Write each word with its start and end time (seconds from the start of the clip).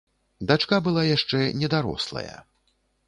Дачка 0.51 0.79
была 0.87 1.03
яшчэ 1.09 1.41
недарослая. 1.61 2.35